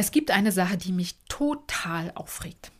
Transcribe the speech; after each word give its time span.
Es 0.00 0.12
gibt 0.12 0.30
eine 0.30 0.52
Sache, 0.52 0.76
die 0.76 0.92
mich 0.92 1.16
total 1.28 2.12
aufregt. 2.14 2.70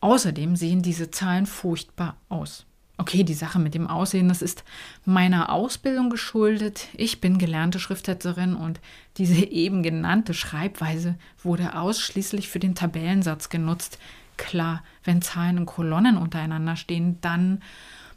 Außerdem 0.00 0.56
sehen 0.56 0.82
diese 0.82 1.10
Zahlen 1.10 1.46
furchtbar 1.46 2.16
aus. 2.28 2.66
Okay, 2.98 3.24
die 3.24 3.34
Sache 3.34 3.58
mit 3.58 3.74
dem 3.74 3.86
Aussehen, 3.86 4.28
das 4.28 4.42
ist 4.42 4.64
meiner 5.04 5.50
Ausbildung 5.50 6.10
geschuldet. 6.10 6.88
Ich 6.94 7.20
bin 7.20 7.38
gelernte 7.38 7.78
Schriftsetzerin 7.78 8.54
und 8.54 8.80
diese 9.16 9.44
eben 9.50 9.82
genannte 9.82 10.34
Schreibweise 10.34 11.16
wurde 11.42 11.76
ausschließlich 11.76 12.48
für 12.48 12.58
den 12.58 12.74
Tabellensatz 12.74 13.48
genutzt. 13.48 13.98
Klar, 14.36 14.82
wenn 15.04 15.22
Zahlen 15.22 15.58
und 15.58 15.66
Kolonnen 15.66 16.16
untereinander 16.16 16.76
stehen, 16.76 17.18
dann 17.20 17.62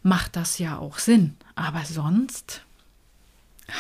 macht 0.03 0.35
das 0.35 0.59
ja 0.59 0.77
auch 0.77 0.99
Sinn. 0.99 1.35
Aber 1.55 1.85
sonst. 1.85 2.64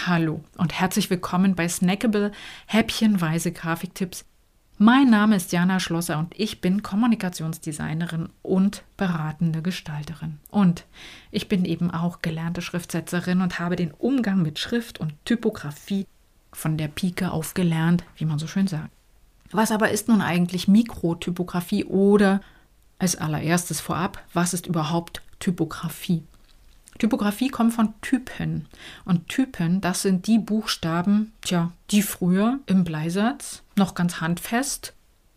Hallo 0.05 0.43
und 0.57 0.73
herzlich 0.79 1.09
willkommen 1.09 1.55
bei 1.55 1.67
Snackable 1.67 2.31
Häppchenweise 2.67 3.51
Grafiktipps 3.51 4.25
mein 4.77 5.09
Name 5.09 5.37
ist 5.37 5.53
Jana 5.53 5.79
Schlosser 5.79 6.19
und 6.19 6.33
ich 6.37 6.59
bin 6.59 6.83
Kommunikationsdesignerin 6.83 8.27
und 8.41 8.83
beratende 8.97 9.61
Gestalterin. 9.61 10.39
Und 10.51 10.83
ich 11.31 11.47
bin 11.47 11.63
eben 11.63 11.91
auch 11.91 12.21
gelernte 12.21 12.61
Schriftsetzerin 12.61 13.39
und 13.39 13.57
habe 13.57 13.77
den 13.77 13.91
Umgang 13.91 14.41
mit 14.41 14.59
Schrift 14.59 14.99
und 14.99 15.13
Typografie 15.23 16.05
von 16.51 16.77
der 16.77 16.89
Pike 16.89 17.31
auf 17.31 17.53
gelernt, 17.53 18.03
wie 18.17 18.25
man 18.25 18.37
so 18.37 18.47
schön 18.47 18.67
sagt. 18.67 18.89
Was 19.49 19.71
aber 19.71 19.91
ist 19.91 20.09
nun 20.09 20.21
eigentlich 20.21 20.67
Mikrotypografie 20.67 21.85
oder 21.85 22.41
als 22.99 23.15
allererstes 23.15 23.79
vorab, 23.79 24.21
was 24.33 24.53
ist 24.53 24.67
überhaupt 24.67 25.21
Typografie? 25.39 26.23
Typografie 26.97 27.49
kommt 27.49 27.73
von 27.73 27.93
Typen. 28.01 28.67
Und 29.03 29.27
Typen, 29.27 29.81
das 29.81 30.01
sind 30.01 30.27
die 30.27 30.39
Buchstaben, 30.39 31.33
tja, 31.41 31.71
die 31.91 32.01
früher 32.01 32.59
im 32.67 32.83
Bleisatz 32.83 33.63
noch 33.75 33.95
ganz 33.95 34.21
handfest 34.21 34.93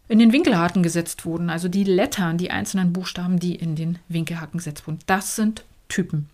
in 0.09 0.19
den 0.19 0.33
Winkelhaken 0.33 0.83
gesetzt 0.83 1.25
wurden. 1.25 1.51
Also 1.51 1.69
die 1.69 1.85
Lettern, 1.85 2.39
die 2.39 2.51
einzelnen 2.51 2.93
Buchstaben, 2.93 3.39
die 3.39 3.55
in 3.55 3.77
den 3.77 3.99
Winkelhaken 4.09 4.59
gesetzt 4.59 4.87
wurden. 4.87 5.01
Das 5.07 5.37
sind 5.37 5.65
Typen. 5.89 6.29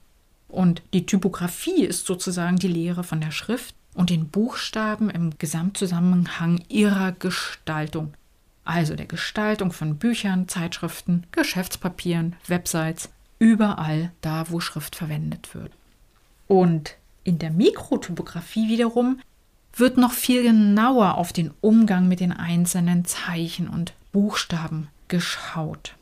Und 0.48 0.82
die 0.92 1.06
Typografie 1.06 1.84
ist 1.84 2.06
sozusagen 2.06 2.56
die 2.56 2.68
Lehre 2.68 3.02
von 3.02 3.20
der 3.20 3.32
Schrift 3.32 3.74
und 3.94 4.10
den 4.10 4.28
Buchstaben 4.28 5.10
im 5.10 5.36
Gesamtzusammenhang 5.38 6.62
ihrer 6.68 7.12
Gestaltung. 7.12 8.14
Also 8.64 8.94
der 8.94 9.06
Gestaltung 9.06 9.72
von 9.72 9.96
Büchern, 9.96 10.48
Zeitschriften, 10.48 11.24
Geschäftspapieren, 11.32 12.36
Websites, 12.46 13.10
überall 13.44 14.10
da, 14.22 14.50
wo 14.50 14.58
Schrift 14.58 14.96
verwendet 14.96 15.54
wird. 15.54 15.70
Und 16.48 16.96
in 17.24 17.38
der 17.38 17.50
Mikrotypografie 17.50 18.68
wiederum 18.68 19.20
wird 19.76 19.98
noch 19.98 20.12
viel 20.12 20.42
genauer 20.42 21.16
auf 21.16 21.32
den 21.32 21.52
Umgang 21.60 22.08
mit 22.08 22.20
den 22.20 22.32
einzelnen 22.32 23.04
Zeichen 23.04 23.68
und 23.68 23.92
Buchstaben 24.12 24.88
geschaut. 25.08 25.94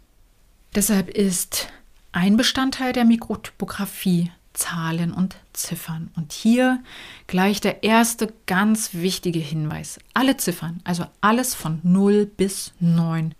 Deshalb 0.74 1.08
ist 1.08 1.68
ein 2.12 2.36
Bestandteil 2.36 2.92
der 2.92 3.04
Mikrotypografie 3.04 4.30
Zahlen 4.52 5.12
und 5.12 5.36
Ziffern. 5.52 6.10
Und 6.14 6.32
hier 6.32 6.82
gleich 7.26 7.60
der 7.60 7.82
erste 7.82 8.32
ganz 8.46 8.94
wichtige 8.94 9.38
Hinweis. 9.38 9.98
Alle 10.14 10.36
Ziffern, 10.36 10.80
also 10.84 11.06
alles 11.20 11.54
von 11.54 11.80
0 11.82 12.26
bis 12.26 12.72
9, 12.78 13.34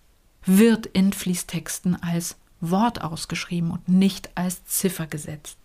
wird 0.47 0.87
in 0.87 1.13
Fließtexten 1.13 2.03
als 2.03 2.37
Wort 2.63 3.03
ausgeschrieben 3.03 3.71
und 3.71 3.89
nicht 3.89 4.31
als 4.35 4.65
Ziffer 4.65 5.07
gesetzt. 5.07 5.59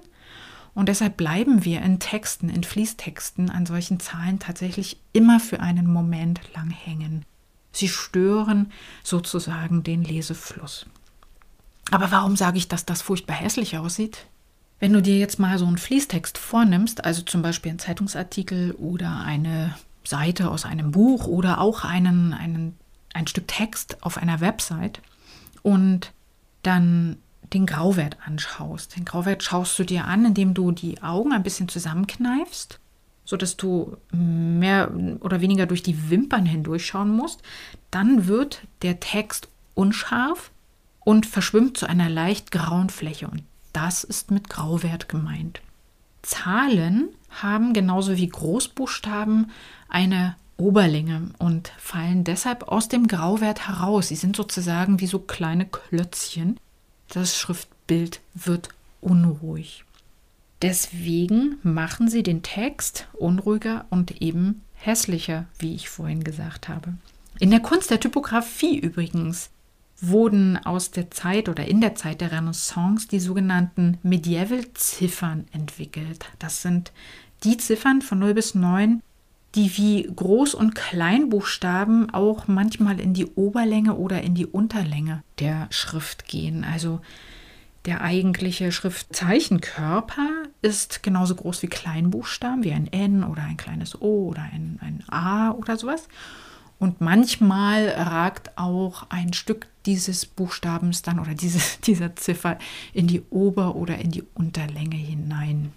und 0.74 0.88
deshalb 0.88 1.18
bleiben 1.18 1.66
wir 1.66 1.82
in 1.82 2.00
Texten, 2.00 2.48
in 2.48 2.64
Fließtexten 2.64 3.50
an 3.50 3.66
solchen 3.66 4.00
Zahlen 4.00 4.40
tatsächlich 4.40 5.02
immer 5.12 5.42
für 5.42 5.60
einen 5.60 5.92
Moment 5.92 6.40
lang 6.56 6.70
hängen. 6.70 7.26
Sie 7.74 7.90
stören 7.90 8.72
sozusagen 9.04 9.84
den 9.84 10.06
Lesefluss. 10.06 10.86
Aber 11.92 12.10
warum 12.12 12.38
sage 12.38 12.58
ich, 12.58 12.70
dass 12.70 12.86
das 12.86 13.02
furchtbar 13.02 13.36
hässlich 13.36 13.78
aussieht? 13.78 14.28
Wenn 14.80 14.94
du 14.94 15.02
dir 15.02 15.18
jetzt 15.18 15.40
mal 15.40 15.58
so 15.58 15.66
einen 15.66 15.78
Fließtext 15.78 16.38
vornimmst, 16.38 17.04
also 17.04 17.22
zum 17.22 17.42
Beispiel 17.42 17.72
einen 17.72 17.80
Zeitungsartikel 17.80 18.72
oder 18.76 19.26
eine 19.26 19.76
Seite 20.10 20.50
aus 20.50 20.66
einem 20.66 20.92
Buch 20.92 21.28
oder 21.28 21.60
auch 21.60 21.84
einen, 21.84 22.34
einen, 22.34 22.78
ein 23.14 23.28
Stück 23.28 23.48
Text 23.48 23.98
auf 24.02 24.18
einer 24.18 24.40
Website 24.42 25.02
und 25.64 26.14
dann 26.64 27.18
den 27.54 27.66
Grauwert 27.66 28.18
anschaust. 28.26 28.96
Den 28.96 29.06
Grauwert 29.06 29.44
schaust 29.44 29.78
du 29.80 29.84
dir 29.84 30.06
an, 30.06 30.26
indem 30.26 30.54
du 30.54 30.72
die 30.72 31.02
Augen 31.02 31.32
ein 31.32 31.44
bisschen 31.44 31.70
zusammenkneifst, 31.70 32.80
sodass 33.26 33.58
du 33.58 33.98
mehr 34.12 34.92
oder 35.22 35.42
weniger 35.42 35.66
durch 35.66 35.84
die 35.84 36.10
Wimpern 36.10 36.46
hindurchschauen 36.46 37.12
musst. 37.16 37.42
Dann 37.92 38.28
wird 38.28 38.62
der 38.82 39.00
Text 39.00 39.48
unscharf 39.76 40.52
und 41.00 41.26
verschwimmt 41.26 41.78
zu 41.78 41.88
einer 41.88 42.10
leicht 42.10 42.52
grauen 42.52 42.90
Fläche. 42.90 43.28
Und 43.28 43.44
das 43.72 44.04
ist 44.04 44.32
mit 44.32 44.50
Grauwert 44.50 45.08
gemeint. 45.08 45.62
Zahlen 46.28 47.10
haben 47.30 47.74
genauso 47.74 48.18
wie 48.18 48.28
Großbuchstaben 48.28 49.50
eine 49.88 50.36
Oberlänge 50.58 51.30
und 51.38 51.72
fallen 51.78 52.24
deshalb 52.24 52.68
aus 52.68 52.90
dem 52.90 53.08
Grauwert 53.08 53.68
heraus. 53.68 54.10
Sie 54.10 54.16
sind 54.16 54.36
sozusagen 54.36 55.00
wie 55.00 55.08
so 55.08 55.20
kleine 55.20 55.66
Klötzchen. 55.66 56.60
Das 57.10 57.38
Schriftbild 57.38 58.20
wird 58.34 58.70
unruhig. 59.00 59.86
Deswegen 60.62 61.60
machen 61.64 62.10
sie 62.10 62.24
den 62.24 62.44
Text 62.44 63.08
unruhiger 63.14 63.86
und 63.90 64.22
eben 64.22 64.64
hässlicher, 64.74 65.46
wie 65.60 65.76
ich 65.76 65.90
vorhin 65.90 66.24
gesagt 66.24 66.68
habe. 66.68 66.96
In 67.40 67.52
der 67.52 67.60
Kunst 67.60 67.92
der 67.92 68.00
Typografie 68.00 68.78
übrigens 68.78 69.52
wurden 70.00 70.58
aus 70.58 70.92
der 70.92 71.10
Zeit 71.12 71.50
oder 71.50 71.66
in 71.66 71.82
der 71.82 71.96
Zeit 71.96 72.22
der 72.22 72.32
Renaissance 72.32 73.08
die 73.08 73.20
sogenannten 73.20 73.98
Medieval-Ziffern 74.04 75.46
entwickelt. 75.52 76.26
Das 76.40 76.62
sind 76.62 76.92
die 77.44 77.58
Ziffern 77.58 78.02
von 78.02 78.20
0 78.20 78.34
bis 78.34 78.56
9, 78.56 79.02
die 79.56 79.76
wie 79.78 80.08
Groß- 80.10 80.56
und 80.56 80.76
Kleinbuchstaben 80.76 82.14
auch 82.14 82.48
manchmal 82.48 83.00
in 83.00 83.14
die 83.14 83.26
Oberlänge 83.26 83.96
oder 83.96 84.22
in 84.22 84.36
die 84.36 84.46
Unterlänge 84.46 85.24
der 85.40 85.68
Schrift 85.72 86.28
gehen. 86.28 86.64
Also 86.64 87.02
der 87.86 88.02
eigentliche 88.02 88.72
Schriftzeichenkörper 88.72 90.28
ist 90.62 91.04
genauso 91.04 91.36
groß 91.36 91.64
wie 91.64 91.68
Kleinbuchstaben, 91.68 92.64
wie 92.64 92.74
ein 92.74 92.92
N 92.92 93.24
oder 93.24 93.44
ein 93.44 93.58
kleines 93.58 94.00
O 94.00 94.28
oder 94.30 94.42
ein, 94.42 94.78
ein 94.82 95.04
A 95.08 95.52
oder 95.52 95.78
sowas. 95.78 96.08
Und 96.80 97.02
manchmal 97.02 97.90
ragt 97.90 98.58
auch 98.58 99.08
ein 99.10 99.34
Stück 99.34 99.68
dieses 99.86 100.26
Buchstabens 100.26 101.02
dann 101.02 101.20
oder 101.20 101.34
diese, 101.34 101.60
dieser 101.86 102.16
Ziffer 102.16 102.60
in 102.94 103.08
die 103.08 103.24
Ober- 103.30 103.76
oder 103.76 103.98
in 103.98 104.12
die 104.12 104.24
Unterlänge 104.36 104.98
hinein. 104.98 105.72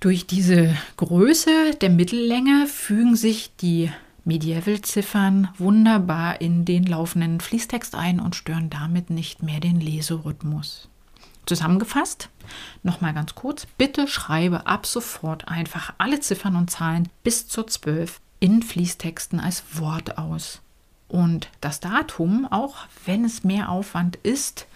Durch 0.00 0.26
diese 0.26 0.76
Größe 0.96 1.74
der 1.80 1.90
Mittellänge 1.90 2.66
fügen 2.66 3.16
sich 3.16 3.50
die 3.56 3.90
Medieval-Ziffern 4.24 5.48
wunderbar 5.56 6.40
in 6.40 6.64
den 6.64 6.84
laufenden 6.84 7.40
Fließtext 7.40 7.94
ein 7.94 8.20
und 8.20 8.34
stören 8.34 8.68
damit 8.68 9.08
nicht 9.08 9.42
mehr 9.42 9.60
den 9.60 9.80
Leserhythmus. 9.80 10.88
Zusammengefasst, 11.46 12.28
nochmal 12.82 13.14
ganz 13.14 13.36
kurz, 13.36 13.66
bitte 13.78 14.08
schreibe 14.08 14.66
ab 14.66 14.84
sofort 14.84 15.46
einfach 15.46 15.94
alle 15.98 16.18
Ziffern 16.18 16.56
und 16.56 16.70
Zahlen 16.70 17.08
bis 17.22 17.46
zur 17.46 17.68
12 17.68 18.20
in 18.40 18.62
Fließtexten 18.62 19.40
als 19.40 19.78
Wort 19.78 20.18
aus. 20.18 20.60
Und 21.08 21.48
das 21.60 21.80
Datum, 21.80 22.46
auch 22.50 22.86
wenn 23.04 23.24
es 23.24 23.44
mehr 23.44 23.70
Aufwand 23.70 24.16
ist, 24.16 24.66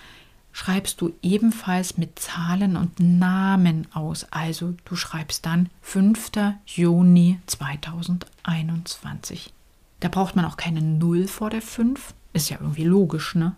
schreibst 0.53 1.01
du 1.01 1.13
ebenfalls 1.23 1.97
mit 1.97 2.19
Zahlen 2.19 2.77
und 2.77 3.01
Namen 3.01 3.87
aus. 3.93 4.27
Also 4.31 4.75
du 4.85 4.97
schreibst 4.97 5.47
dann 5.47 5.71
5. 5.83 6.33
Juni 6.67 7.39
2021. 7.47 9.53
Da 10.01 10.09
braucht 10.09 10.37
man 10.37 10.45
auch 10.45 10.57
keine 10.57 10.83
Null 10.83 11.29
vor 11.29 11.51
der 11.51 11.63
5. 11.63 12.15
Ist 12.33 12.51
ja 12.51 12.59
irgendwie 12.61 12.85
logisch, 12.85 13.35
ne? 13.35 13.57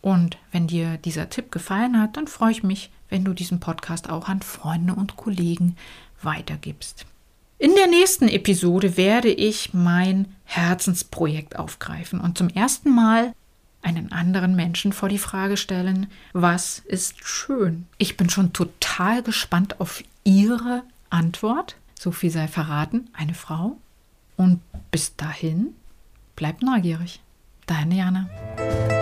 und 0.00 0.38
wenn 0.52 0.66
dir 0.66 0.96
dieser 0.96 1.28
Tipp 1.28 1.52
gefallen 1.52 2.00
hat, 2.00 2.16
dann 2.16 2.26
freue 2.26 2.52
ich 2.52 2.62
mich, 2.62 2.90
wenn 3.08 3.24
du 3.24 3.34
diesen 3.34 3.60
Podcast 3.60 4.08
auch 4.08 4.28
an 4.28 4.42
Freunde 4.42 4.94
und 4.94 5.16
Kollegen 5.16 5.76
weitergibst. 6.22 7.06
In 7.58 7.74
der 7.74 7.88
nächsten 7.88 8.28
Episode 8.28 8.96
werde 8.96 9.28
ich 9.28 9.74
mein 9.74 10.34
Herzensprojekt 10.44 11.58
aufgreifen 11.58 12.20
und 12.20 12.38
zum 12.38 12.48
ersten 12.48 12.94
Mal 12.94 13.34
einen 13.82 14.12
anderen 14.12 14.54
Menschen 14.56 14.92
vor 14.92 15.08
die 15.08 15.18
Frage 15.18 15.56
stellen, 15.56 16.08
was 16.32 16.80
ist 16.80 17.26
schön? 17.26 17.86
Ich 17.98 18.16
bin 18.16 18.30
schon 18.30 18.52
total 18.52 19.22
gespannt 19.22 19.80
auf 19.80 20.02
Ihre 20.24 20.82
Antwort. 21.08 21.76
So 21.98 22.12
viel 22.12 22.30
sei 22.30 22.48
verraten, 22.48 23.08
eine 23.12 23.34
Frau. 23.34 23.76
Und 24.36 24.60
bis 24.90 25.16
dahin, 25.16 25.74
bleib 26.36 26.62
neugierig. 26.62 27.20
Deine 27.66 27.96
Jana. 27.96 28.99